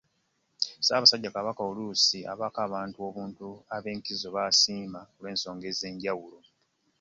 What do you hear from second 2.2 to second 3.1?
abaako abantu